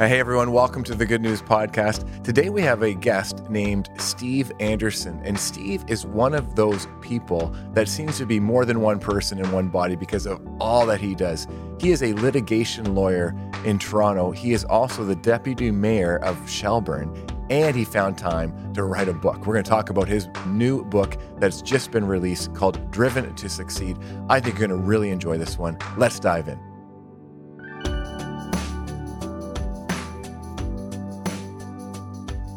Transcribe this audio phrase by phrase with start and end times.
[0.00, 2.24] Hey everyone, welcome to the Good News Podcast.
[2.24, 7.54] Today we have a guest named Steve Anderson, and Steve is one of those people
[7.74, 11.02] that seems to be more than one person in one body because of all that
[11.02, 11.46] he does.
[11.78, 13.36] He is a litigation lawyer
[13.66, 14.30] in Toronto.
[14.30, 17.14] He is also the deputy mayor of Shelburne,
[17.50, 19.44] and he found time to write a book.
[19.44, 23.50] We're going to talk about his new book that's just been released called Driven to
[23.50, 23.98] Succeed.
[24.30, 25.76] I think you're going to really enjoy this one.
[25.98, 26.69] Let's dive in.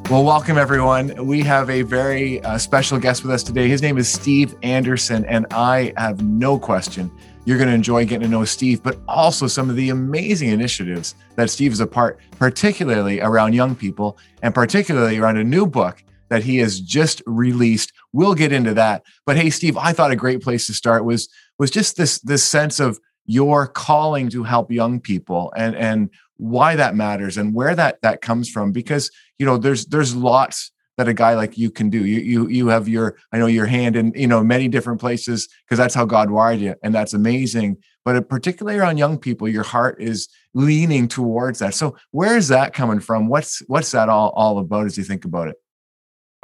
[0.10, 1.26] Well, welcome everyone.
[1.26, 3.70] We have a very uh, special guest with us today.
[3.70, 7.10] His name is Steve Anderson, and I have no question
[7.46, 11.16] you're going to enjoy getting to know Steve, but also some of the amazing initiatives
[11.36, 16.04] that Steve is a part, particularly around young people, and particularly around a new book
[16.30, 17.92] that he has just released.
[18.12, 19.04] We'll get into that.
[19.26, 22.44] But hey, Steve, I thought a great place to start was was just this this
[22.44, 27.76] sense of your calling to help young people and and why that matters and where
[27.76, 31.72] that that comes from because you know there's there's lots that a guy like you
[31.72, 34.68] can do you you you have your i know your hand in you know many
[34.68, 39.18] different places because that's how god wired you and that's amazing but particularly around young
[39.18, 43.92] people your heart is leaning towards that so where is that coming from what's what's
[43.92, 45.56] that all all about as you think about it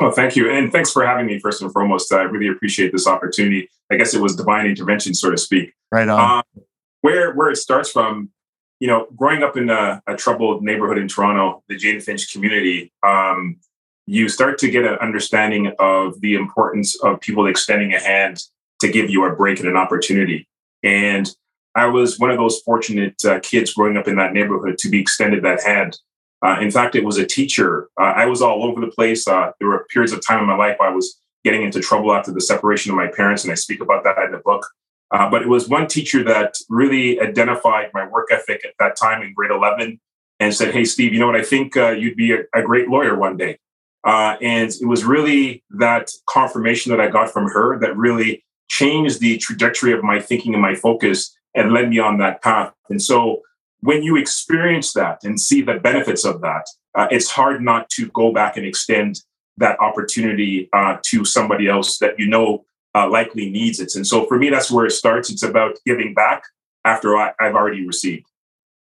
[0.01, 0.49] Oh, thank you.
[0.49, 2.11] And thanks for having me, first and foremost.
[2.13, 3.69] I really appreciate this opportunity.
[3.91, 5.73] I guess it was divine intervention, so to speak.
[5.91, 6.37] Right on.
[6.37, 6.63] Um,
[7.01, 8.31] where, where it starts from
[8.79, 12.91] you know, growing up in a, a, troubled neighborhood in Toronto, the Jane Finch community,
[13.05, 13.57] um,
[14.05, 18.41] you start to get an understanding of the importance of people extending a hand
[18.79, 20.47] to give you a break and an opportunity.
[20.81, 21.29] And
[21.75, 24.99] I was one of those fortunate uh, kids growing up in that neighborhood to be
[24.99, 25.99] extended that hand.
[26.43, 27.89] Uh, in fact, it was a teacher.
[27.99, 29.27] Uh, I was all over the place.
[29.27, 32.31] Uh, there were periods of time in my life I was getting into trouble after
[32.31, 34.65] the separation of my parents, and I speak about that in the book.
[35.11, 39.21] Uh, but it was one teacher that really identified my work ethic at that time
[39.23, 39.99] in grade 11
[40.39, 41.35] and said, Hey, Steve, you know what?
[41.35, 43.57] I think uh, you'd be a, a, great lawyer one day.
[44.03, 49.19] Uh, and it was really that confirmation that I got from her that really changed
[49.19, 52.71] the trajectory of my thinking and my focus and led me on that path.
[52.89, 53.41] And so
[53.81, 56.65] when you experience that and see the benefits of that,
[56.95, 59.21] uh, it's hard not to go back and extend
[59.57, 62.65] that opportunity uh, to somebody else that you know
[62.99, 63.95] uh, likely needs it.
[63.95, 65.29] And so for me, that's where it starts.
[65.29, 66.43] It's about giving back
[66.83, 68.25] after I, I've already received.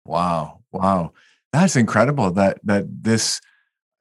[0.05, 0.61] Wow.
[0.73, 1.13] Wow.
[1.53, 3.41] That's incredible that that this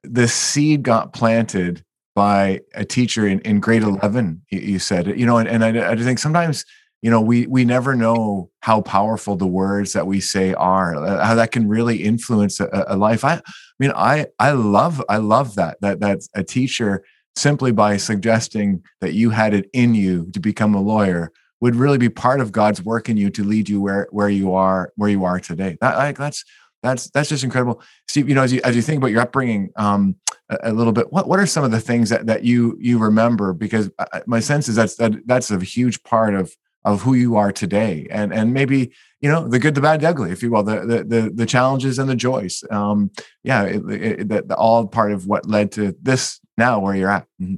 [0.02, 1.84] this seed got planted
[2.14, 5.96] by a teacher in, in grade 11 you said you know and, and I, I
[5.96, 6.64] think sometimes
[7.00, 11.24] you know we we never know how powerful the words that we say are uh,
[11.24, 13.40] how that can really influence a, a life i, I
[13.78, 17.04] mean i i love i love that that that a teacher
[17.38, 21.98] simply by suggesting that you had it in you to become a lawyer would really
[21.98, 25.10] be part of God's work in you to lead you where where you are where
[25.10, 25.76] you are today.
[25.80, 26.44] That, like, that's
[26.82, 28.28] that's that's just incredible, Steve.
[28.28, 30.16] You know, as you as you think about your upbringing, um,
[30.48, 32.98] a, a, little bit, what what are some of the things that that you you
[32.98, 33.52] remember?
[33.52, 33.90] Because
[34.26, 38.06] my sense is that's that that's a huge part of of who you are today,
[38.10, 40.80] and and maybe you know the good, the bad, the ugly, if you will, the
[40.80, 42.64] the the, the challenges and the joys.
[42.70, 43.10] Um,
[43.42, 47.26] yeah, it, it, it, all part of what led to this now where you're at.
[47.40, 47.56] Mm-hmm.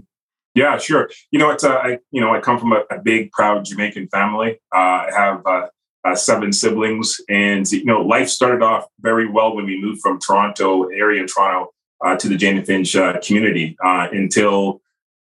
[0.54, 1.10] Yeah, sure.
[1.30, 4.60] You know, it's uh, you know I come from a, a big, proud Jamaican family.
[4.74, 5.66] Uh, I have uh,
[6.04, 10.18] uh, seven siblings, and you know, life started off very well when we moved from
[10.18, 11.72] Toronto area in Toronto
[12.04, 14.80] uh, to the Jane Finch uh, community until.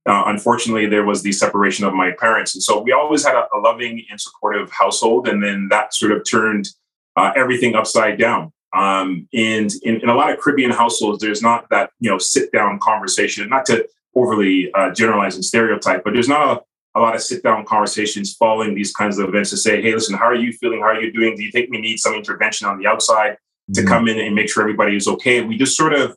[0.08, 3.58] Unfortunately, there was the separation of my parents, and so we always had a, a
[3.58, 5.28] loving and supportive household.
[5.28, 6.69] And then that sort of turned
[7.36, 8.52] everything upside down.
[8.76, 12.52] Um, and in, in, a lot of Caribbean households, there's not that you know sit
[12.52, 13.48] down conversation.
[13.48, 16.58] Not to overly uh, generalize and stereotype, but there's not
[16.94, 19.94] a, a lot of sit down conversations following these kinds of events to say, "Hey,
[19.94, 20.80] listen, how are you feeling?
[20.80, 21.34] How are you doing?
[21.34, 23.38] Do you think we need some intervention on the outside
[23.74, 23.88] to mm-hmm.
[23.88, 26.14] come in and make sure everybody is okay?" We just sort of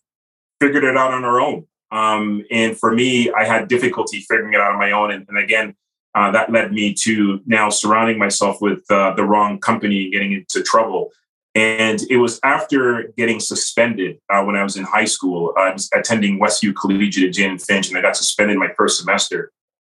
[0.59, 1.65] figured it out on our own.
[1.91, 5.11] Um, and for me, I had difficulty figuring it out on my own.
[5.11, 5.75] And, and again,
[6.15, 10.61] uh, that led me to now surrounding myself with uh, the wrong company, getting into
[10.63, 11.11] trouble.
[11.53, 15.53] And it was after getting suspended uh, when I was in high school.
[15.57, 18.99] I was attending Westview Collegiate at Jane and Finch, and I got suspended my first
[18.99, 19.51] semester.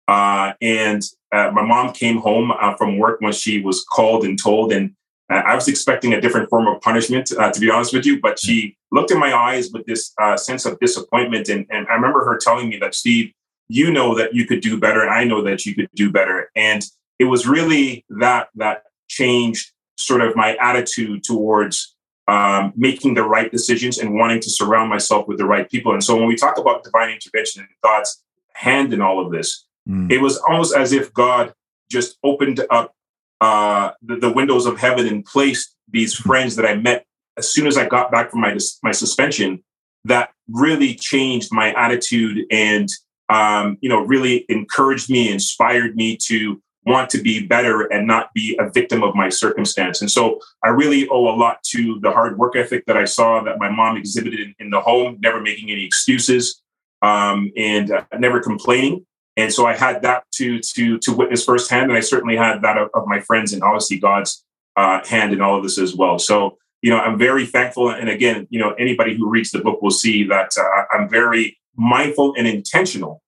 [0.08, 1.02] Uh, and
[1.32, 4.90] uh, my mom came home uh, from work when she was called and told, and
[4.90, 4.94] uh,
[5.30, 8.20] I was expecting a different form of punishment, uh, to be honest with you.
[8.20, 12.24] But she looked in my eyes with this sense of disappointment, and, and I remember
[12.24, 13.32] her telling me that Steve,
[13.68, 16.50] you know that you could do better, and I know that you could do better.
[16.54, 16.84] And
[17.18, 21.94] it was really that that changed sort of my attitude towards
[22.26, 25.92] um, making the right decisions and wanting to surround myself with the right people.
[25.92, 28.22] And so when we talk about divine intervention and God's
[28.54, 30.10] hand in all of this, mm.
[30.10, 31.52] it was almost as if God
[31.90, 32.94] just opened up
[33.40, 37.04] uh, the, the, windows of heaven and placed these friends that I met
[37.36, 39.62] as soon as I got back from my my suspension,
[40.04, 42.88] that really changed my attitude and
[43.28, 48.32] um, you know really encouraged me, inspired me to want to be better and not
[48.34, 50.00] be a victim of my circumstance.
[50.00, 53.42] And so I really owe a lot to the hard work ethic that I saw
[53.42, 56.62] that my mom exhibited in, in the home, never making any excuses
[57.00, 59.06] um, and uh, never complaining.
[59.36, 62.78] And so I had that to to to witness firsthand, and I certainly had that
[62.78, 64.44] of, of my friends, and obviously God's
[64.76, 66.18] uh, hand in all of this as well.
[66.18, 67.90] So you know, I'm very thankful.
[67.90, 71.56] And again, you know, anybody who reads the book will see that uh, I'm very
[71.76, 73.22] mindful and intentional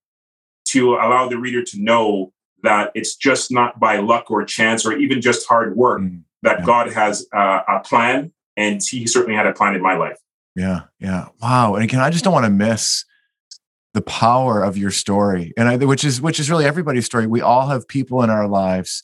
[0.66, 4.92] to allow the reader to know that it's just not by luck or chance or
[4.92, 6.64] even just hard work mm, that yeah.
[6.66, 10.18] God has uh, a plan, and He certainly had a plan in my life.
[10.54, 11.76] Yeah, yeah, wow.
[11.76, 13.06] And again, I just don't want to miss
[13.96, 17.26] the power of your story, and I, which is which is really everybody's story.
[17.26, 19.02] We all have people in our lives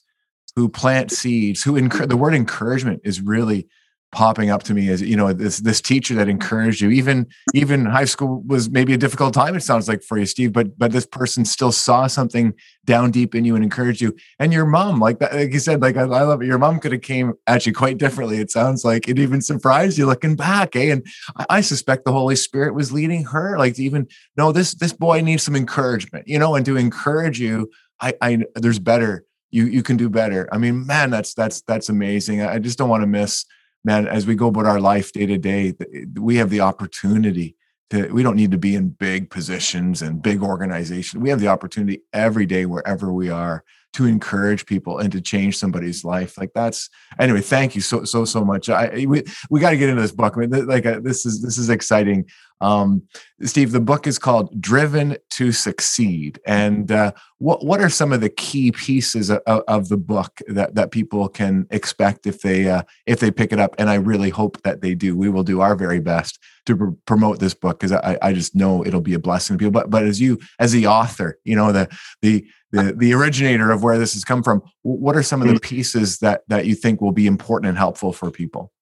[0.54, 1.62] who plant seeds.
[1.62, 3.68] Who the word encouragement is really
[4.12, 6.91] popping up to me as you know this this teacher that encouraged you.
[6.91, 10.53] Even even high school was maybe a difficult time it sounds like for you steve
[10.53, 12.53] but but this person still saw something
[12.85, 14.14] down deep in you and encouraged you.
[14.38, 16.47] And your mom like that like you said like i, I love it.
[16.47, 19.97] Your mom could have came at you quite differently it sounds like it even surprised
[19.97, 20.93] you looking back eh?
[20.93, 21.06] And
[21.37, 24.06] I, I suspect the holy spirit was leading her like to even
[24.37, 27.70] no this this boy needs some encouragement you know and to encourage you
[28.00, 29.25] i i there's better.
[29.50, 30.49] You you can do better.
[30.53, 32.43] I mean man that's that's that's amazing.
[32.43, 33.47] I just don't want to miss
[33.84, 35.75] man, as we go about our life day to day,
[36.14, 37.56] we have the opportunity
[37.90, 41.20] to, we don't need to be in big positions and big organizations.
[41.20, 45.58] We have the opportunity every day, wherever we are, to encourage people and to change
[45.58, 46.38] somebody's life.
[46.38, 47.40] Like that's anyway.
[47.40, 48.68] Thank you so so so much.
[48.68, 50.34] I we we got to get into this book.
[50.36, 52.26] I mean, like uh, this is this is exciting.
[52.62, 53.02] Um,
[53.42, 56.40] Steve, the book is called Driven to Succeed.
[56.46, 60.76] And uh, what, what are some of the key pieces of, of, the book that,
[60.76, 63.74] that people can expect if they, uh, if they pick it up?
[63.78, 65.16] And I really hope that they do.
[65.16, 68.54] We will do our very best to pr- promote this book because I, I just
[68.54, 69.72] know it'll be a blessing to people.
[69.72, 71.88] But, but as you, as the author, you know, the,
[72.22, 75.54] the, the, the originator of where this has come from, what are some of the
[75.54, 75.62] mm.
[75.62, 78.72] pieces that, that you think will be important and helpful for people?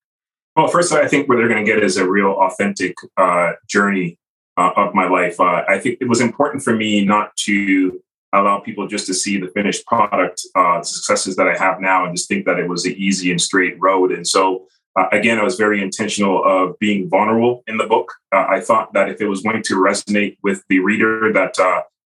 [0.57, 4.19] Well, first, I think what they're going to get is a real authentic uh, journey
[4.57, 5.41] uh, of my life.
[5.41, 8.01] Uh, I think it was important for me not to
[8.33, 12.17] allow people just to see the finished product, uh, successes that I have now, and
[12.17, 14.13] just think that it was an easy and straight road.
[14.13, 14.67] And so,
[14.97, 18.13] uh, again, I was very intentional of being vulnerable in the book.
[18.33, 21.59] Uh, I thought that if it was going to resonate with the reader, that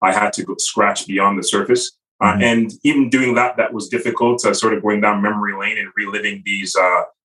[0.02, 1.92] I had to scratch beyond the surface.
[2.22, 2.42] Mm-hmm.
[2.44, 4.42] and even doing that, that was difficult.
[4.42, 6.76] sort of going down memory lane and reliving these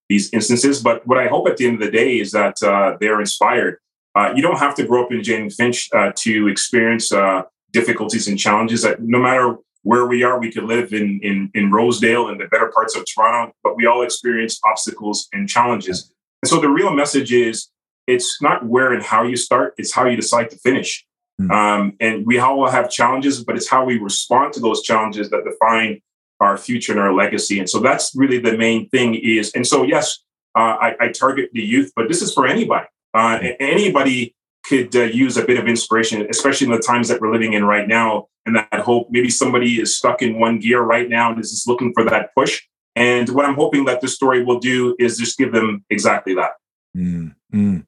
[0.09, 0.83] these instances.
[0.83, 3.79] But what I hope at the end of the day is that uh, they're inspired.
[4.15, 7.43] Uh, you don't have to grow up in Jane Finch uh, to experience uh,
[7.73, 8.83] difficulties and challenges.
[8.83, 12.47] That no matter where we are, we could live in, in in Rosedale and the
[12.47, 16.11] better parts of Toronto, but we all experience obstacles and challenges.
[16.43, 17.69] And so the real message is
[18.07, 21.05] it's not where and how you start; it's how you decide to finish.
[21.41, 21.51] Mm.
[21.51, 25.45] Um, and we all have challenges, but it's how we respond to those challenges that
[25.45, 26.01] define
[26.41, 27.59] our future and our legacy.
[27.59, 30.19] And so that's really the main thing is, and so yes,
[30.55, 32.87] uh, I, I, target the youth, but this is for anybody.
[33.13, 34.35] Uh, anybody
[34.65, 37.65] could uh, use a bit of inspiration, especially in the times that we're living in
[37.65, 38.29] right now.
[38.47, 41.69] And that hope maybe somebody is stuck in one gear right now and is just
[41.69, 42.63] looking for that push.
[42.95, 46.53] And what I'm hoping that this story will do is just give them exactly that.
[46.97, 47.81] Mm-hmm.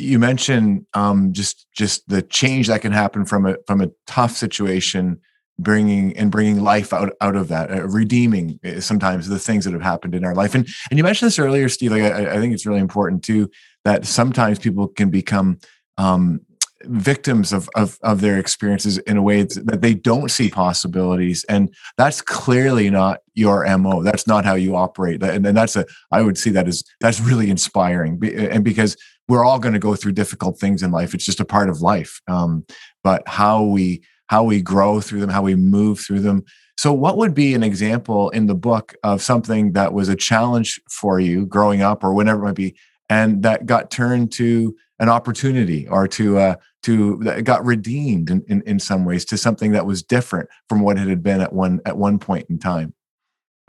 [0.00, 4.32] You mentioned um, just just the change that can happen from a from a tough
[4.36, 5.20] situation
[5.60, 9.72] bringing and bringing life out out of that, uh, redeeming uh, sometimes the things that
[9.72, 10.54] have happened in our life.
[10.54, 11.92] And and you mentioned this earlier, Steve.
[11.92, 13.50] Like I, I think it's really important too
[13.84, 15.58] that sometimes people can become
[15.98, 16.40] um,
[16.84, 21.72] victims of, of of their experiences in a way that they don't see possibilities, and
[21.96, 24.02] that's clearly not your mo.
[24.02, 27.20] That's not how you operate, and, and that's a I would see that as that's
[27.20, 28.96] really inspiring, and because
[29.30, 31.14] we're all going to go through difficult things in life.
[31.14, 32.20] It's just a part of life.
[32.26, 32.66] Um,
[33.04, 36.44] but how we how we grow through them, how we move through them.
[36.76, 40.80] So, what would be an example in the book of something that was a challenge
[40.90, 42.74] for you growing up or whenever it might be,
[43.08, 48.42] and that got turned to an opportunity or to uh, to that got redeemed in,
[48.48, 51.52] in, in some ways to something that was different from what it had been at
[51.52, 52.94] one at one point in time?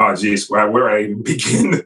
[0.03, 1.83] Oh, geez, where, where I begin?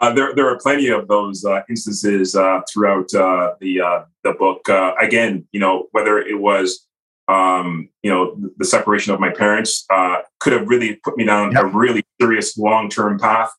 [0.00, 4.32] uh, there, there are plenty of those uh, instances uh, throughout uh, the uh, the
[4.32, 4.68] book.
[4.68, 6.86] Uh, again, you know, whether it was
[7.28, 11.52] um, you know, the separation of my parents uh, could have really put me down
[11.52, 11.64] yep.
[11.64, 13.50] a really serious long term path.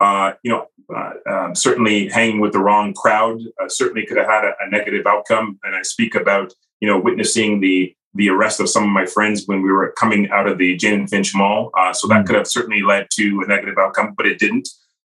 [0.00, 4.26] Uh, you know, uh, um, certainly hanging with the wrong crowd uh, certainly could have
[4.26, 5.58] had a, a, negative outcome.
[5.62, 9.44] And I speak about you know witnessing the the arrest of some of my friends
[9.46, 11.70] when we were coming out of the Jane and Finch Mall.
[11.76, 12.26] Uh, so that mm-hmm.
[12.26, 14.68] could have certainly led to a negative outcome, but it didn't.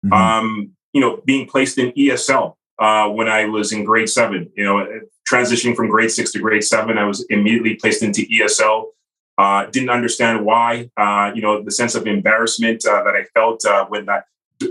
[0.05, 0.13] Mm-hmm.
[0.13, 4.51] Um, you know, being placed in ESL uh, when I was in grade seven.
[4.55, 8.87] You know, transitioning from grade six to grade seven, I was immediately placed into ESL.
[9.37, 10.89] Uh, didn't understand why.
[10.95, 14.25] Uh, you know, the sense of embarrassment uh, that I felt uh, when that,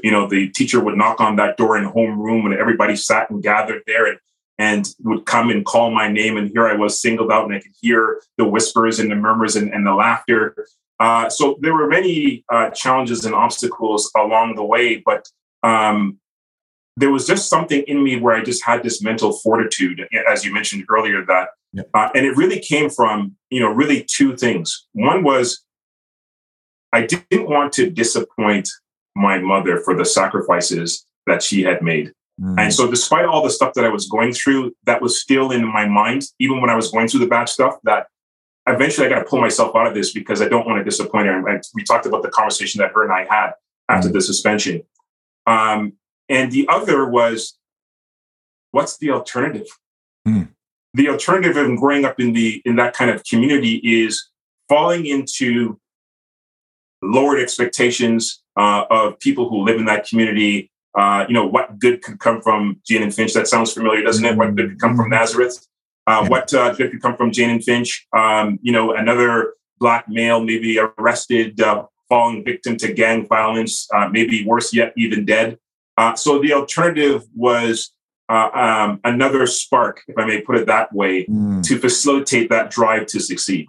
[0.05, 3.31] you know, the teacher would knock on that door in the homeroom when everybody sat
[3.31, 4.19] and gathered there and
[4.59, 6.37] and would come and call my name.
[6.37, 9.57] And here I was singled out, and I could hear the whispers and the murmurs
[9.57, 10.55] and, and the laughter.
[11.01, 15.29] Uh, so there were many uh, challenges and obstacles along the way, but
[15.63, 16.19] um,
[16.97, 20.53] there was just something in me where I just had this mental fortitude, as you
[20.53, 21.83] mentioned earlier, that, yeah.
[21.95, 24.87] uh, and it really came from, you know, really two things.
[24.93, 25.65] One was
[26.93, 28.69] I didn't want to disappoint
[29.17, 32.13] my mother for the sacrifices that she had made.
[32.43, 32.59] Mm.
[32.59, 35.65] And so, despite all the stuff that I was going through, that was still in
[35.65, 38.07] my mind, even when I was going through the bad stuff, that
[38.67, 41.27] eventually I got to pull myself out of this because I don't want to disappoint
[41.27, 41.49] her.
[41.49, 43.53] And we talked about the conversation that her and I had
[43.89, 44.15] after mm.
[44.15, 44.83] the suspension.
[45.47, 45.95] Um,
[46.29, 47.59] and the other was,
[48.73, 49.67] what's the alternative?
[50.27, 50.49] Mm.
[50.95, 54.31] The alternative in growing up in the in that kind of community is
[54.69, 55.79] falling into
[57.03, 60.71] lowered expectations uh, of people who live in that community.
[60.95, 63.33] Uh, you know, what good could come from Jane and Finch?
[63.35, 64.37] That sounds familiar, doesn't it?
[64.37, 65.13] What good could come from hmm.
[65.13, 65.67] Nazareth?
[66.07, 66.27] Uh.
[66.27, 68.07] What uh, good could come from Jane and Finch?
[68.13, 74.09] Um, you know, another black male maybe arrested, uh, falling victim to gang violence, uh,
[74.09, 75.59] maybe worse yet, even dead.
[75.97, 77.93] Uh, so the alternative was
[78.29, 81.63] uh, um, another spark, if I may put it that way, mm.
[81.65, 83.67] to facilitate that drive to succeed.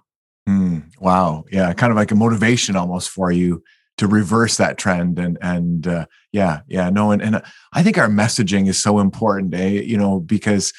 [0.48, 0.84] Mm.
[1.00, 3.64] Wow, yeah, kind of like a motivation almost for you
[4.04, 7.42] to reverse that trend and and uh, yeah, yeah, no, and and
[7.72, 9.82] I think our messaging is so important, eh?
[9.82, 10.74] You know, because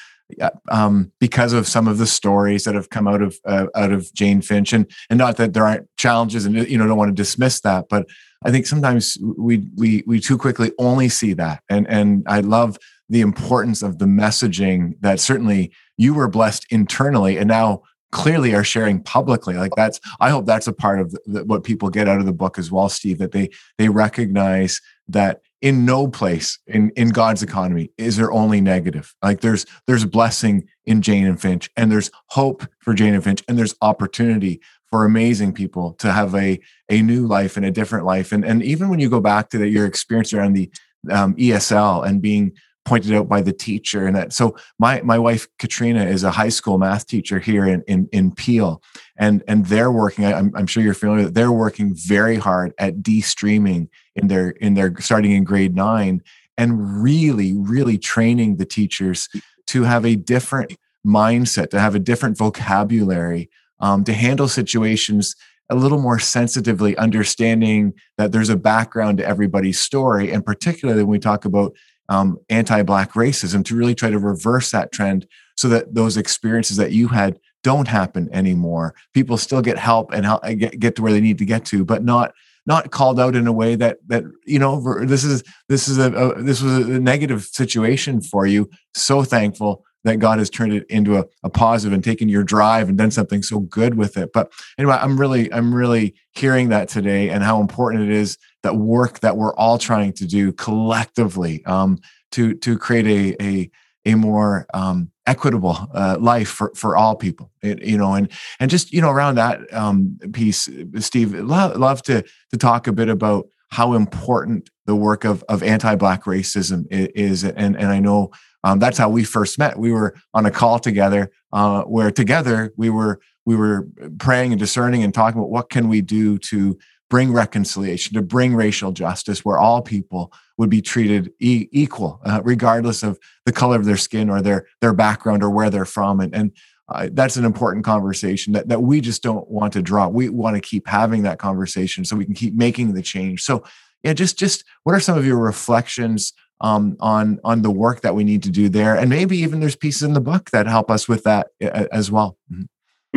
[0.69, 4.13] um, because of some of the stories that have come out of uh, out of
[4.13, 7.21] Jane Finch, and and not that there aren't challenges, and you know, don't want to
[7.21, 8.05] dismiss that, but
[8.45, 12.77] I think sometimes we we we too quickly only see that, and and I love
[13.09, 17.81] the importance of the messaging that certainly you were blessed internally, and now
[18.11, 21.89] clearly are sharing publicly like that's i hope that's a part of the, what people
[21.89, 26.07] get out of the book as well steve that they they recognize that in no
[26.07, 31.25] place in in god's economy is there only negative like there's there's blessing in jane
[31.25, 34.61] and finch and there's hope for jane and finch and there's opportunity
[34.95, 36.57] for amazing people to have a
[36.89, 38.31] a new life and a different life.
[38.31, 40.71] And and even when you go back to the, your experience around the
[41.11, 42.53] um, ESL and being
[42.85, 46.49] pointed out by the teacher and that so my my wife Katrina is a high
[46.49, 48.81] school math teacher here in in, in Peel
[49.17, 53.89] and and they're working I'm, I'm sure you're familiar they're working very hard at de-streaming
[54.15, 56.21] in their in their starting in grade 9
[56.57, 59.29] and really really training the teachers
[59.67, 63.49] to have a different mindset to have a different vocabulary
[63.79, 65.35] um, to handle situations
[65.69, 70.31] a little more sensitively, understanding that there's a background to everybody's story.
[70.31, 71.75] And particularly when we talk about
[72.09, 76.77] um, anti Black racism, to really try to reverse that trend so that those experiences
[76.77, 78.93] that you had don't happen anymore.
[79.13, 81.83] People still get help and help, get, get to where they need to get to,
[81.83, 82.33] but not
[82.65, 86.11] not called out in a way that that you know this is this is a,
[86.11, 90.85] a this was a negative situation for you so thankful that God has turned it
[90.87, 94.31] into a, a positive and taken your drive and done something so good with it.
[94.33, 98.77] But anyway, I'm really, I'm really hearing that today and how important it is that
[98.77, 101.99] work that we're all trying to do collectively um,
[102.31, 103.71] to to create a a,
[104.05, 107.51] a more um, equitable uh, life for, for all people.
[107.61, 110.69] It, you know, and and just you know around that um, piece,
[110.99, 115.63] Steve, love, love to to talk a bit about how important the work of of
[115.63, 118.31] anti-black racism is, and and I know
[118.65, 119.77] um, that's how we first met.
[119.77, 124.59] We were on a call together, uh, where together we were we were praying and
[124.59, 126.75] discerning and talking about what can we do to
[127.07, 132.41] bring reconciliation, to bring racial justice, where all people would be treated e- equal, uh,
[132.43, 136.19] regardless of the color of their skin or their their background or where they're from.
[136.19, 136.51] And, and
[136.89, 140.11] uh, that's an important conversation that, that we just don't want to drop.
[140.11, 143.43] We want to keep having that conversation so we can keep making the change.
[143.43, 143.63] So
[144.01, 148.15] yeah, just just what are some of your reflections um, on on the work that
[148.15, 150.89] we need to do there, and maybe even there's pieces in the book that help
[150.89, 152.37] us with that as well.
[152.51, 152.63] Mm-hmm.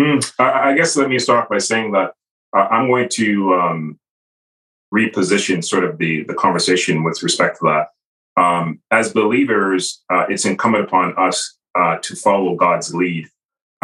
[0.02, 2.12] Mm, I, I, guess let me start by saying that
[2.57, 3.99] uh, I'm going to um,
[4.95, 8.40] reposition sort of the the conversation with respect to that.
[8.40, 13.28] Um, as believers, uh, it's incumbent upon us uh, to follow God's lead.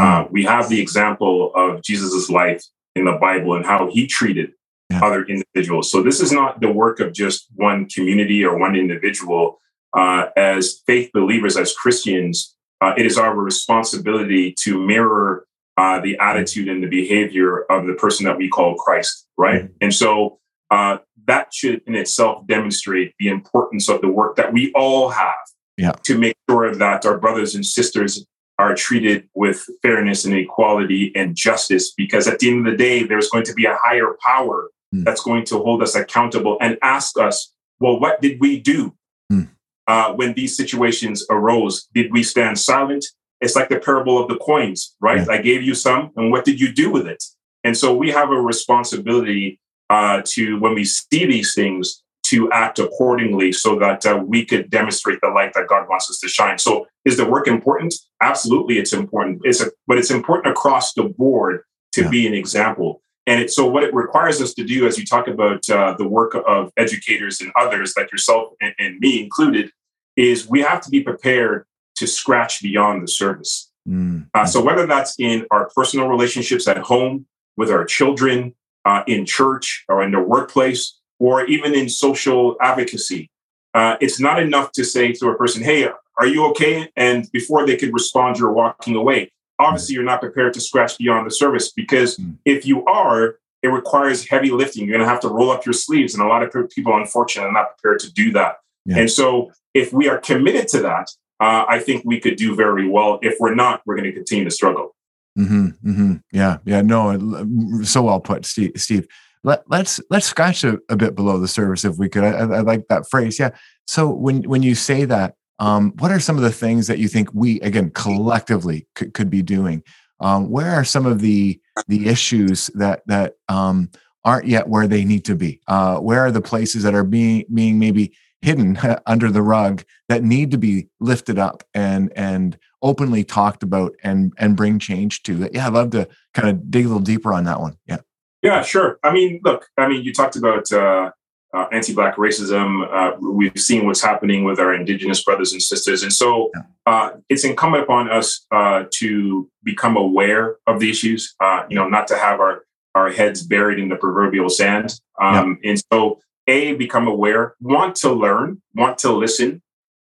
[0.01, 0.29] Mm.
[0.33, 2.65] we have the example of Jesus's life
[2.97, 4.53] in the Bible and how he treated
[4.91, 5.01] yeah.
[5.03, 5.91] other individuals.
[5.91, 9.61] So this is not the work of just one community or one individual.
[9.97, 16.19] Uh, as faith believers, as Christians, uh, it is our responsibility to mirror uh, the
[16.19, 19.65] attitude and the behavior of the person that we call Christ, right?
[19.65, 19.77] Mm-hmm.
[19.81, 20.39] And so
[20.71, 25.35] uh, that should in itself demonstrate the importance of the work that we all have
[25.77, 25.93] yeah.
[26.05, 28.27] to make sure that our brothers and sisters
[28.59, 31.93] are treated with fairness and equality and justice.
[31.93, 35.05] Because at the end of the day, there's going to be a higher power mm.
[35.05, 38.95] that's going to hold us accountable and ask us, well, what did we do
[39.33, 39.49] mm.
[39.87, 41.89] uh, when these situations arose?
[41.95, 43.05] Did we stand silent?
[43.41, 45.27] It's like the parable of the coins, right?
[45.27, 45.33] Yeah.
[45.33, 47.23] I gave you some, and what did you do with it?
[47.65, 49.59] And so we have a responsibility
[49.91, 54.71] uh, to, when we see these things, to act accordingly so that uh, we could
[54.71, 56.59] demonstrate the light that God wants us to shine.
[56.59, 57.95] So, is the work important?
[58.21, 59.43] Absolutely, it's important.
[59.45, 61.63] It's a, but it's important across the board
[61.93, 62.09] to yeah.
[62.09, 63.03] be an example.
[63.27, 66.09] And it, so, what it requires us to do, as you talk about uh, the
[66.09, 69.71] work of educators and others, like yourself and, and, me included,
[70.17, 71.67] is we have to be prepared
[71.97, 73.71] to scratch beyond the surface.
[73.89, 74.29] Mm.
[74.33, 77.27] Uh, so, whether that's in our personal relationships at home,
[77.57, 78.55] with our children,
[78.87, 83.31] uh, in church, or in the workplace, or even in social advocacy.
[83.73, 86.91] Uh, it's not enough to say to a person, hey, are you okay?
[86.97, 89.31] And before they could respond, you're walking away.
[89.59, 92.37] Obviously, you're not prepared to scratch beyond the surface because mm.
[92.45, 94.85] if you are, it requires heavy lifting.
[94.87, 96.15] You're going to have to roll up your sleeves.
[96.15, 98.57] And a lot of people, unfortunately, are not prepared to do that.
[98.85, 98.99] Yeah.
[98.99, 101.09] And so, if we are committed to that,
[101.41, 103.19] uh, I think we could do very well.
[103.23, 104.95] If we're not, we're going to continue to struggle.
[105.39, 106.15] Mm-hmm, mm-hmm.
[106.33, 106.83] Yeah, yeah.
[106.83, 108.73] No, so well put, Steve.
[108.77, 109.09] Steve
[109.45, 112.25] let, us let's, let's scratch a, a, bit below the surface if we could.
[112.25, 113.39] I, I, like that phrase.
[113.39, 113.51] Yeah.
[113.87, 117.09] So when when you say that, um, what are some of the things that you
[117.09, 119.83] think we again collectively could, could be doing?
[120.21, 123.91] Um, where are some of the the issues that that um,
[124.25, 125.61] aren't yet where they need to be?
[125.69, 130.25] Uh, where are the places that are being being maybe hidden under the rug that
[130.25, 135.51] need to be lifted up and and openly talked about and and bring change to?
[135.53, 137.77] Yeah, I'd love to kind of dig a little deeper on that one.
[137.87, 137.99] Yeah.
[138.45, 138.99] Yeah, sure.
[139.03, 141.11] I mean, look, I mean, you talked about uh,
[141.55, 142.87] uh, anti-black racism.
[142.93, 146.53] Uh, we've seen what's happening with our indigenous brothers and sisters, and so
[146.85, 151.35] uh, it's incumbent upon us uh, to become aware of the issues.
[151.41, 155.01] Uh, you know, not to have our our heads buried in the proverbial sand.
[155.21, 155.71] Um, yeah.
[155.71, 159.63] And so, a become aware, want to learn, want to listen,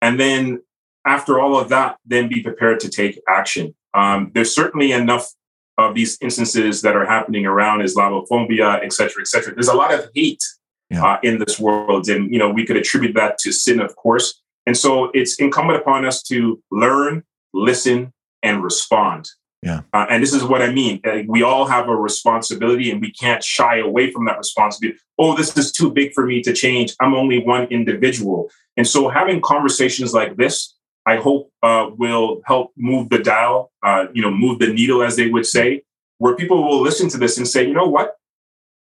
[0.01, 0.63] and then
[1.05, 3.75] after all of that, then be prepared to take action.
[3.93, 5.33] Um, there's certainly enough
[5.81, 9.55] of these instances that are happening around Islamophobia, et cetera, et cetera.
[9.55, 10.45] There's a lot of hate
[10.91, 11.05] yeah.
[11.05, 14.41] uh, in this world, and you know we could attribute that to sin, of course.
[14.67, 18.13] And so it's incumbent upon us to learn, listen,
[18.43, 19.29] and respond.
[19.63, 19.83] Yeah.
[19.93, 21.01] Uh, and this is what I mean.
[21.05, 24.99] Uh, we all have a responsibility, and we can't shy away from that responsibility.
[25.19, 26.95] Oh, this is too big for me to change.
[27.01, 28.51] I'm only one individual.
[28.77, 30.75] And so having conversations like this
[31.07, 35.17] I hope uh, will help move the dial, uh, you know, move the needle, as
[35.17, 35.83] they would say,
[36.19, 38.17] where people will listen to this and say, you know what?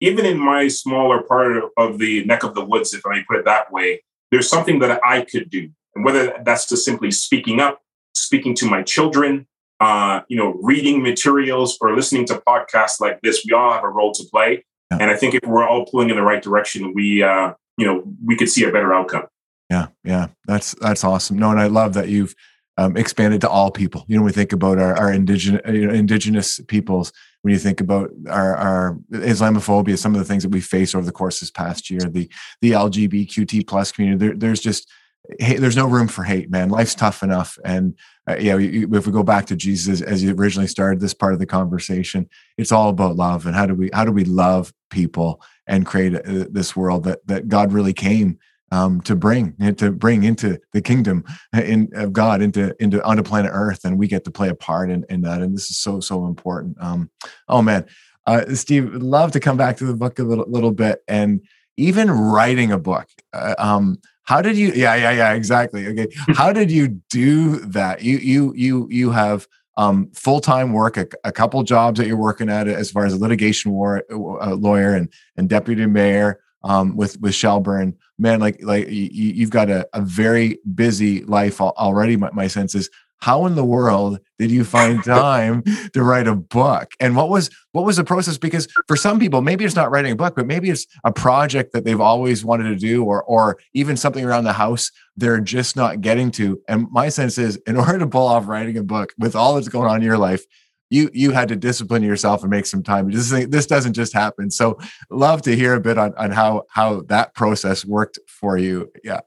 [0.00, 3.38] Even in my smaller part of the neck of the woods, if I may put
[3.38, 5.70] it that way, there's something that I could do.
[5.94, 7.80] And whether that's just simply speaking up,
[8.14, 9.46] speaking to my children,
[9.80, 13.88] uh, you know, reading materials or listening to podcasts like this, we all have a
[13.88, 14.64] role to play.
[14.90, 14.98] Yeah.
[15.00, 18.04] And I think if we're all pulling in the right direction, we, uh, you know,
[18.24, 19.26] we could see a better outcome.
[19.70, 21.38] Yeah, yeah, that's that's awesome.
[21.38, 22.35] No, and I love that you've
[22.76, 24.04] um, expanded to all people.
[24.09, 27.12] You know, we think about our, our indigenous you know, indigenous peoples.
[27.42, 31.06] When you think about our, our Islamophobia, some of the things that we face over
[31.06, 32.28] the course this past year, the
[32.61, 34.90] the LGBTQT plus community, there, there's just
[35.38, 36.68] hey, there's no room for hate, man.
[36.68, 37.94] Life's tough enough, and
[38.28, 41.38] uh, yeah, if we go back to Jesus as you originally started this part of
[41.38, 42.28] the conversation,
[42.59, 46.16] it's all about love and how do we how do we love people and create
[46.16, 48.38] uh, this world that that God really came
[48.70, 53.22] um, to bring to bring into the kingdom uh, in, of God into into onto
[53.22, 55.42] planet Earth, and we get to play a part in, in that.
[55.42, 56.76] And this is so so important.
[56.80, 57.11] Um,
[57.48, 57.87] oh man,
[58.26, 61.40] uh, Steve, love to come back to the book a little little bit, and
[61.76, 63.09] even writing a book.
[63.33, 64.72] Uh, um, how did you?
[64.72, 65.87] Yeah, yeah, yeah, exactly.
[65.88, 68.02] Okay, how did you do that?
[68.02, 72.16] You you you you have um, full time work, a, a, couple jobs that you're
[72.16, 76.96] working at as far as a litigation war, uh, lawyer and and deputy mayor um,
[76.96, 82.16] with with Shelburne, man, like like you, have got a, a very busy life already.
[82.16, 86.34] My, my sense is, how in the world did you find time to write a
[86.34, 86.92] book?
[87.00, 88.38] And what was what was the process?
[88.38, 91.72] Because for some people, maybe it's not writing a book, but maybe it's a project
[91.72, 95.76] that they've always wanted to do, or or even something around the house they're just
[95.76, 96.60] not getting to.
[96.68, 99.68] And my sense is, in order to pull off writing a book with all that's
[99.68, 100.44] going on in your life,
[100.90, 103.11] you you had to discipline yourself and make some time.
[103.11, 104.50] This this doesn't just happen.
[104.50, 108.92] So love to hear a bit on on how how that process worked for you.
[109.03, 109.20] Yeah.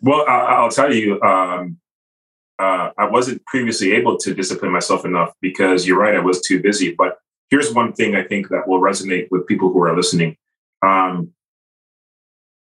[0.00, 1.78] Well, I'll tell you, um,
[2.58, 6.62] uh, I wasn't previously able to discipline myself enough because you're right, I was too
[6.62, 6.94] busy.
[6.94, 7.18] But
[7.50, 10.36] here's one thing I think that will resonate with people who are listening.
[10.80, 11.32] Um,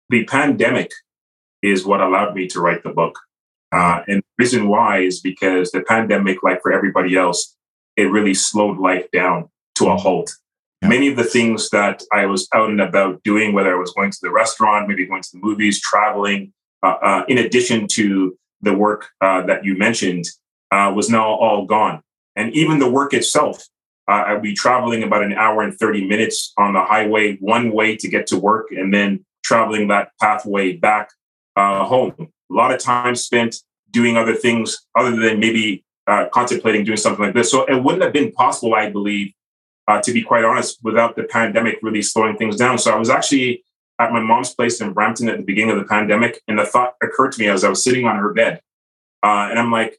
[0.10, 0.92] the pandemic
[1.62, 3.20] is what allowed me to write the book.
[3.72, 7.57] Uh, and the reason why is because the pandemic, like for everybody else,
[7.98, 10.34] it really slowed life down to a halt.
[10.82, 10.90] Yeah.
[10.90, 14.12] Many of the things that I was out and about doing, whether I was going
[14.12, 18.74] to the restaurant, maybe going to the movies, traveling, uh, uh, in addition to the
[18.74, 20.26] work uh, that you mentioned,
[20.72, 22.02] uh, was now all gone.
[22.36, 23.66] And even the work itself,
[24.08, 27.96] uh, I'd be traveling about an hour and 30 minutes on the highway, one way
[27.98, 31.10] to get to work, and then traveling that pathway back
[31.56, 32.14] uh, home.
[32.20, 33.58] A lot of time spent
[33.90, 35.84] doing other things other than maybe
[36.32, 37.52] contemplating doing something like this.
[37.52, 39.34] So it wouldn't have been possible, I believe,
[39.88, 42.78] uh, to be quite honest, without the pandemic really slowing things down.
[42.78, 43.64] So I was actually
[44.00, 46.96] at my mom's place in Brampton at the beginning of the pandemic, and the thought
[47.02, 48.62] occurred to me as I was sitting on her bed,
[49.24, 49.98] uh, and I'm like,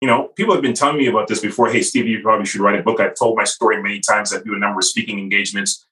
[0.00, 1.70] you know, people have been telling me about this before.
[1.70, 3.00] Hey, Steve, you probably should write a book.
[3.00, 4.32] I've told my story many times.
[4.32, 5.86] I do a number of speaking engagements,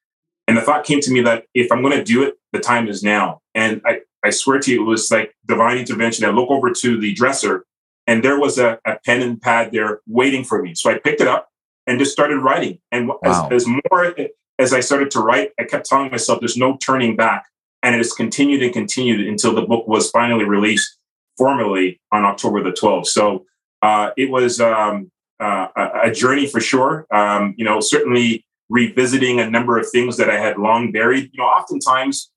[0.46, 2.86] and the thought came to me that if I'm going to do it, the time
[2.86, 3.40] is now.
[3.54, 6.24] And I, I swear to you, it was like divine intervention.
[6.24, 7.64] I look over to the dresser,
[8.06, 10.74] and there was a, a pen and pad there waiting for me.
[10.74, 11.48] So I picked it up
[11.86, 12.78] and just started writing.
[12.92, 13.18] And wow.
[13.24, 14.14] as, as more
[14.58, 17.46] as I started to write, I kept telling myself there's no turning back.
[17.82, 20.96] And it has continued and continued until the book was finally released
[21.36, 23.06] formally on October the 12th.
[23.06, 23.44] So
[23.82, 25.68] uh, it was um, uh,
[26.02, 27.06] a journey for sure.
[27.10, 31.30] Um, you know, certainly revisiting a number of things that I had long buried.
[31.32, 32.30] You know, oftentimes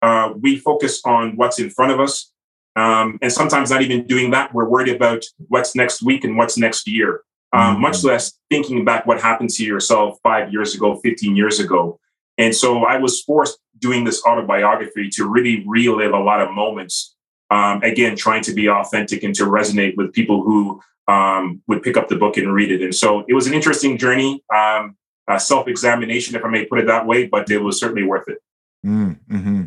[0.00, 2.32] uh, we focus on what's in front of us.
[2.76, 4.52] Um, and sometimes not even doing that.
[4.52, 7.22] We're worried about what's next week and what's next year
[7.54, 12.00] um, much less thinking back what happened to yourself five years ago, 15 years ago.
[12.36, 17.14] And so I was forced doing this autobiography to really relive a lot of moments.
[17.50, 21.96] Um, again, trying to be authentic and to resonate with people who um, would pick
[21.96, 22.82] up the book and read it.
[22.82, 24.96] And so it was an interesting journey, um,
[25.38, 28.38] self examination, if I may put it that way, but it was certainly worth it.
[28.84, 29.64] Mm, mm-hmm.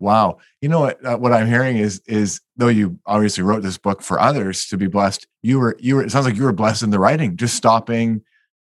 [0.00, 0.38] Wow.
[0.60, 1.04] You know what?
[1.04, 4.76] Uh, what I'm hearing is is though you obviously wrote this book for others to
[4.76, 6.04] be blessed, you were you were.
[6.04, 8.22] It sounds like you were blessed in the writing, just stopping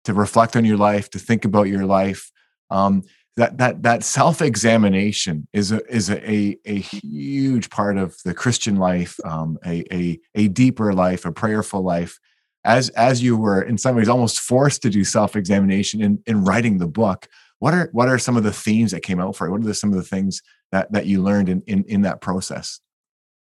[0.06, 2.32] to reflect on your life, to think about your life.
[2.70, 3.04] Um,
[3.36, 8.34] that that that self examination is a is a, a, a huge part of the
[8.34, 12.20] Christian life, um, a a a deeper life, a prayerful life.
[12.64, 16.44] As as you were in some ways almost forced to do self examination in in
[16.46, 17.28] writing the book.
[17.60, 19.52] What are what are some of the themes that came out for it?
[19.52, 20.42] What are the, some of the things
[20.78, 22.80] that that you learned in in, in that process?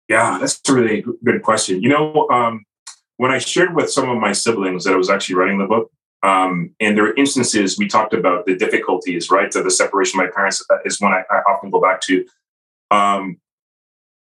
[0.07, 1.81] Yeah, that's a really good question.
[1.81, 2.65] You know, um,
[3.17, 5.91] when I shared with some of my siblings that I was actually writing the book,
[6.23, 9.49] um, and there are instances we talked about the difficulties, right?
[9.51, 12.25] To the separation of my parents is one I, I often go back to.
[12.91, 13.37] Um,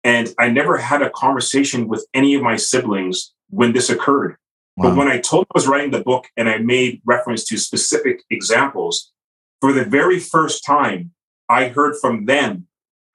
[0.04, 4.36] and I never had a conversation with any of my siblings when this occurred.
[4.76, 4.90] Wow.
[4.90, 8.22] But when I told I was writing the book and I made reference to specific
[8.30, 9.12] examples,
[9.60, 11.12] for the very first time,
[11.48, 12.66] I heard from them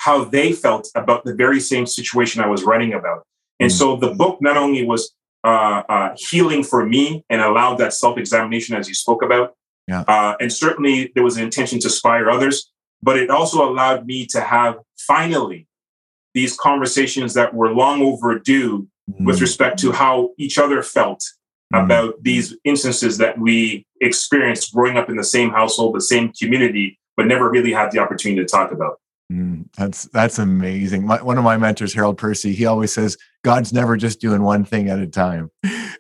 [0.02, 3.24] how they felt about the very same situation I was writing about.
[3.60, 3.74] And mm.
[3.74, 8.18] so the book not only was uh, uh, healing for me and allowed that self
[8.18, 9.54] examination, as you spoke about,
[9.88, 10.02] yeah.
[10.08, 12.72] uh, and certainly there was an intention to inspire others,
[13.04, 15.68] but it also allowed me to have finally
[16.34, 19.26] these conversations that were long overdue mm.
[19.26, 21.24] with respect to how each other felt
[21.72, 21.84] mm.
[21.84, 26.98] about these instances that we experienced growing up in the same household, the same community,
[27.16, 29.01] but never really had the opportunity to talk about.
[29.32, 31.06] Mm, that's that's amazing.
[31.06, 34.66] My, one of my mentors, Harold Percy, he always says God's never just doing one
[34.66, 35.50] thing at a time.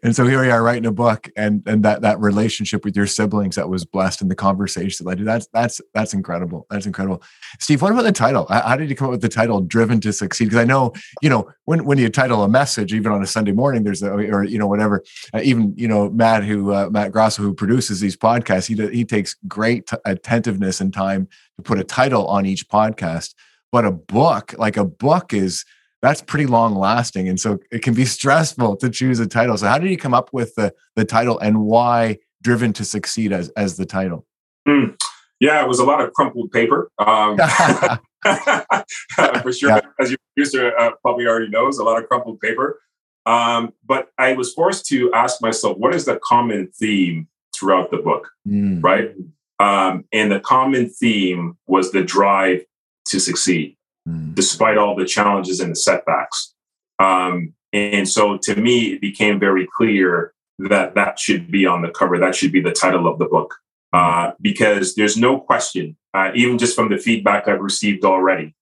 [0.03, 3.05] And so here we are writing a book, and and that that relationship with your
[3.05, 6.65] siblings that was blessed in the conversation that that's that's that's incredible.
[6.71, 7.21] That's incredible.
[7.59, 8.47] Steve, what about the title?
[8.49, 10.45] How did you come up with the title "Driven to Succeed"?
[10.45, 13.51] Because I know you know when when you title a message, even on a Sunday
[13.51, 15.03] morning, there's a or you know whatever.
[15.33, 19.05] Uh, even you know Matt who uh, Matt Grosso who produces these podcasts, he he
[19.05, 21.27] takes great t- attentiveness and time
[21.57, 23.35] to put a title on each podcast.
[23.71, 25.63] But a book, like a book, is
[26.01, 29.67] that's pretty long lasting and so it can be stressful to choose a title so
[29.67, 33.49] how did you come up with the the title and why driven to succeed as
[33.49, 34.25] as the title
[34.67, 34.95] mm.
[35.39, 37.37] yeah it was a lot of crumpled paper um,
[39.41, 39.81] for sure yeah.
[39.99, 42.79] as your producer uh, probably already knows a lot of crumpled paper
[43.25, 47.97] um, but i was forced to ask myself what is the common theme throughout the
[47.97, 48.83] book mm.
[48.83, 49.13] right
[49.59, 52.63] um, and the common theme was the drive
[53.05, 54.35] to succeed mm.
[54.35, 56.53] despite all the challenges and the setbacks.
[56.99, 61.89] Um, and so to me, it became very clear that that should be on the
[61.89, 62.19] cover.
[62.19, 63.55] That should be the title of the book.
[63.93, 68.55] Uh, because there's no question, uh, even just from the feedback I've received already,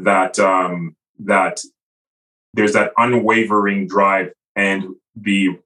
[0.00, 1.60] that um, that
[2.54, 5.60] there's that unwavering drive and the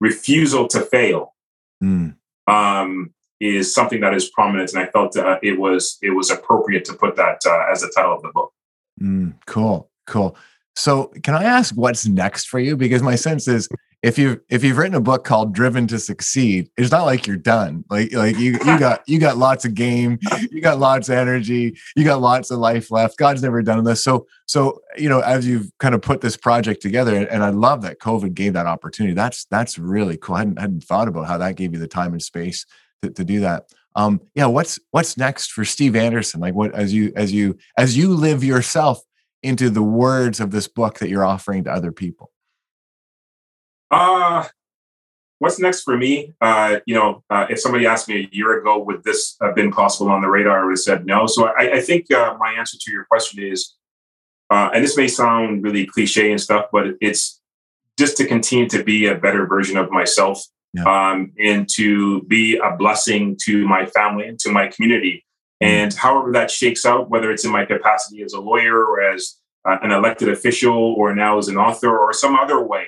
[0.00, 1.34] refusal to fail
[1.82, 2.14] mm.
[2.46, 4.72] um, is something that is prominent.
[4.72, 7.92] And I felt uh, it was it was appropriate to put that uh, as the
[7.94, 8.52] title of the book.
[9.00, 10.36] Mm, cool, cool.
[10.74, 12.76] So, can I ask what's next for you?
[12.76, 13.68] Because my sense is
[14.02, 17.36] if you've if you've written a book called Driven to Succeed, it's not like you're
[17.36, 17.84] done.
[17.90, 20.18] Like like you you got you got lots of game,
[20.50, 23.16] you got lots of energy, you got lots of life left.
[23.16, 24.04] God's never done this.
[24.04, 27.82] So so you know, as you've kind of put this project together, and I love
[27.82, 29.14] that COVID gave that opportunity.
[29.14, 30.36] That's that's really cool.
[30.36, 32.66] I hadn't, hadn't thought about how that gave you the time and space
[33.02, 33.70] to, to do that.
[33.96, 36.40] Um, yeah, what's what's next for Steve Anderson?
[36.40, 39.00] Like what as you as you as you live yourself
[39.42, 42.30] into the words of this book that you're offering to other people?
[43.90, 44.44] Uh,
[45.38, 46.34] what's next for me?
[46.42, 49.72] Uh, you know, uh, if somebody asked me a year ago, would this have been
[49.72, 50.60] possible on the radar?
[50.60, 51.26] I would have said no.
[51.26, 53.74] So I, I think uh, my answer to your question is,
[54.50, 57.40] uh, and this may sound really cliche and stuff, but it's
[57.98, 60.44] just to continue to be a better version of myself
[60.76, 60.84] yeah.
[61.10, 65.24] um, and to be a blessing to my family and to my community.
[65.62, 65.66] Mm.
[65.66, 69.36] And however that shakes out, whether it's in my capacity as a lawyer or as
[69.68, 72.86] uh, an elected official or now as an author or some other way,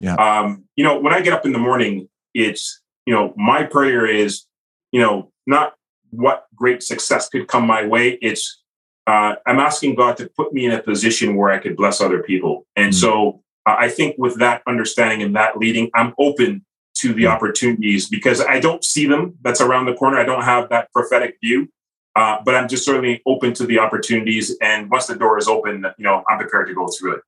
[0.00, 0.14] yeah.
[0.14, 4.06] Um, you know, when I get up in the morning, it's, you know, my prayer
[4.06, 4.46] is,
[4.92, 5.74] you know, not
[6.10, 8.18] what great success could come my way.
[8.22, 8.62] It's,
[9.06, 12.22] uh, I'm asking God to put me in a position where I could bless other
[12.22, 12.66] people.
[12.76, 12.98] And mm-hmm.
[12.98, 16.64] so uh, I think with that understanding and that leading, I'm open
[17.00, 17.32] to the mm-hmm.
[17.32, 19.36] opportunities because I don't see them.
[19.42, 20.18] That's around the corner.
[20.18, 21.68] I don't have that prophetic view.
[22.16, 24.56] Uh, but I'm just certainly open to the opportunities.
[24.60, 27.20] And once the door is open, you know, I'm prepared to go through it.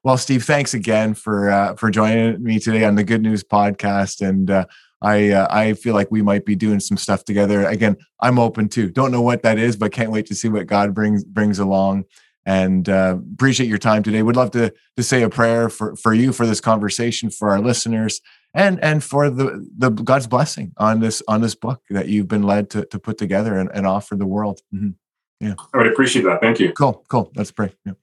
[0.04, 4.28] Well, Steve, thanks again for uh, for joining me today on the Good News Podcast,
[4.28, 4.66] and uh,
[5.02, 7.66] I uh, I feel like we might be doing some stuff together.
[7.66, 8.90] Again, I'm open to.
[8.90, 12.06] Don't know what that is, but can't wait to see what God brings brings along.
[12.46, 14.22] And uh, appreciate your time today.
[14.22, 17.60] Would love to to say a prayer for for you for this conversation for our
[17.60, 18.22] listeners
[18.56, 22.44] and and for the the God's blessing on this on this book that you've been
[22.44, 24.62] led to to put together and, and offer the world.
[24.74, 24.92] Mm-hmm.
[25.40, 26.42] Yeah, I would appreciate that.
[26.42, 26.72] Thank you.
[26.72, 27.32] Cool, cool.
[27.36, 27.76] Let's pray.
[27.86, 27.94] Yeah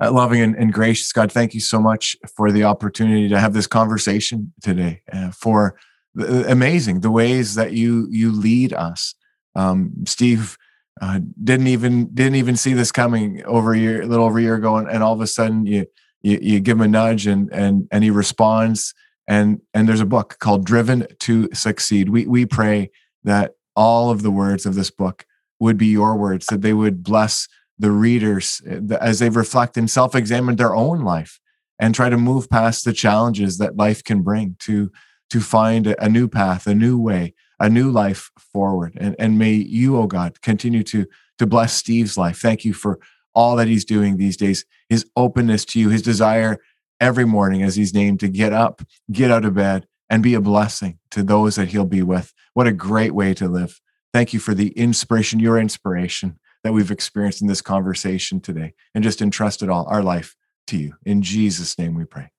[0.00, 3.54] uh, loving and, and, gracious God, thank you so much for the opportunity to have
[3.54, 5.02] this conversation today.
[5.10, 5.78] Uh, for
[6.14, 9.14] the, amazing the ways that you you lead us.
[9.54, 10.58] Um, Steve
[11.00, 14.42] uh, didn't even didn't even see this coming over a year, a little over a
[14.42, 15.86] year ago, and, and all of a sudden you,
[16.26, 18.94] you you give him a nudge and and and he responds.
[19.28, 22.08] And and there's a book called Driven to Succeed.
[22.08, 22.90] We we pray
[23.24, 25.26] that all of the words of this book
[25.60, 29.90] would be your words, that they would bless the readers uh, as they reflect and
[29.90, 31.40] self examine their own life
[31.78, 34.90] and try to move past the challenges that life can bring to
[35.28, 39.52] to find a, new path a new way a new life forward and and may
[39.52, 41.04] you oh god continue to
[41.38, 42.98] to bless steve's life thank you for
[43.36, 46.58] all that he's doing these days his openness to you his desire
[47.00, 50.40] every morning as he's named to get up get out of bed and be a
[50.40, 53.80] blessing to those that he'll be with what a great way to live
[54.12, 59.04] thank you for the inspiration your inspiration that we've experienced in this conversation today and
[59.04, 60.34] just entrust it all, our life
[60.66, 60.94] to you.
[61.04, 62.32] In Jesus' name we pray.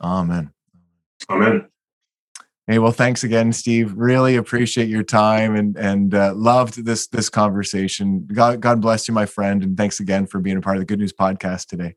[0.00, 0.50] Amen.
[1.28, 1.68] Amen.
[2.66, 3.92] Hey, well, thanks again, Steve.
[3.96, 8.26] Really appreciate your time and and uh, loved this this conversation.
[8.32, 10.86] God, God bless you, my friend, and thanks again for being a part of the
[10.86, 11.94] Good News Podcast today.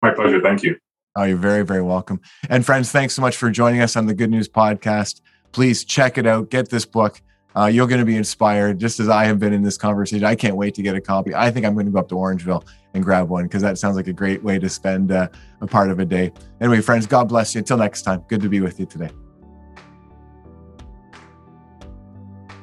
[0.00, 0.40] My pleasure.
[0.40, 0.76] Thank you.
[1.16, 2.20] Oh, you're very, very welcome.
[2.48, 5.20] And friends, thanks so much for joining us on the Good News Podcast.
[5.50, 6.50] Please check it out.
[6.50, 7.20] Get this book
[7.58, 10.24] uh, you're going to be inspired just as I have been in this conversation.
[10.24, 11.34] I can't wait to get a copy.
[11.34, 13.96] I think I'm going to go up to Orangeville and grab one because that sounds
[13.96, 15.28] like a great way to spend uh,
[15.60, 16.30] a part of a day.
[16.60, 17.60] Anyway, friends, God bless you.
[17.60, 19.10] Until next time, good to be with you today.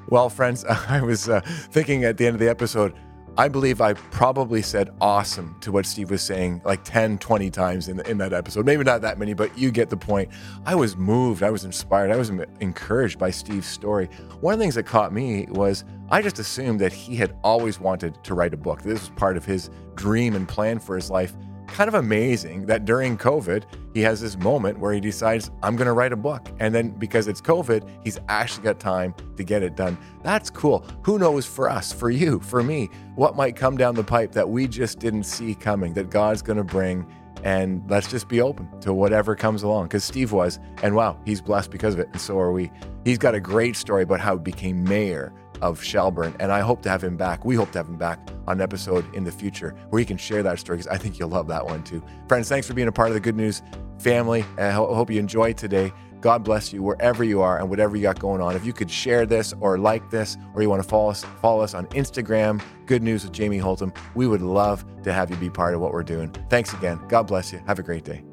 [0.10, 1.42] Well, friends, I was uh,
[1.72, 2.94] thinking at the end of the episode,
[3.38, 7.90] I believe I probably said awesome to what Steve was saying like 10, 20 times
[7.90, 8.66] in, in that episode.
[8.66, 10.30] Maybe not that many, but you get the point.
[10.66, 11.44] I was moved.
[11.44, 12.12] I was inspired.
[12.12, 12.30] I was
[12.62, 14.06] encouraged by Steve's story.
[14.40, 17.78] One of the things that caught me was I just assumed that he had always
[17.78, 18.84] wanted to write a book.
[18.84, 21.36] This was part of his dream and plan for his life
[21.68, 25.88] kind of amazing that during COVID, he has this moment where he decides, I'm going
[25.88, 26.50] to write a book.
[26.60, 29.98] And then because it's COVID, he's actually got time to get it done.
[30.24, 30.86] That's cool.
[31.04, 34.50] Who knows for us, for you, for me, what might come down the pipe that
[34.50, 37.06] we just didn't see coming, that God's going to bring.
[37.44, 40.60] And let's just be open to whatever comes along because Steve was.
[40.82, 42.10] And wow, he's blessed because of it.
[42.12, 42.72] And so are we.
[43.04, 46.36] He's got a great story about how he became mayor of Shelburne.
[46.40, 47.46] And I hope to have him back.
[47.46, 50.18] We hope to have him back on an episode in the future where he can
[50.18, 52.04] share that story because I think you'll love that one too.
[52.28, 53.62] Friends, thanks for being a part of the Good News
[54.00, 54.46] family.
[54.58, 55.92] I hope you enjoyed today.
[56.22, 58.56] God bless you wherever you are and whatever you got going on.
[58.56, 61.62] If you could share this or like this, or you want to follow us, follow
[61.62, 65.52] us on Instagram, Good News with Jamie Holtom, we would love to have you be
[65.52, 66.32] part of what we're doing.
[66.50, 67.00] Thanks again.
[67.10, 67.62] God bless you.
[67.68, 68.24] Have a great day.